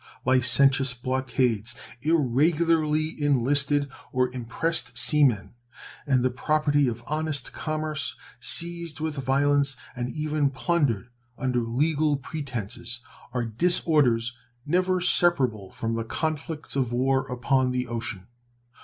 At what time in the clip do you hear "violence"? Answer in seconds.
9.17-9.75